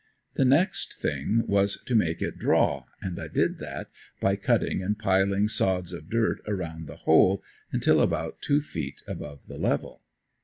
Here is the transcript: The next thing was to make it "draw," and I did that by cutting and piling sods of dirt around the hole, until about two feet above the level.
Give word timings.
The 0.33 0.45
next 0.45 0.95
thing 0.99 1.43
was 1.45 1.79
to 1.83 1.93
make 1.93 2.23
it 2.23 2.39
"draw," 2.39 2.85
and 3.03 3.19
I 3.19 3.27
did 3.27 3.59
that 3.59 3.91
by 4.19 4.35
cutting 4.35 4.81
and 4.81 4.97
piling 4.97 5.47
sods 5.47 5.93
of 5.93 6.09
dirt 6.09 6.41
around 6.47 6.87
the 6.87 6.95
hole, 7.05 7.43
until 7.71 8.01
about 8.01 8.41
two 8.41 8.61
feet 8.61 9.03
above 9.07 9.45
the 9.45 9.59
level. 9.59 10.01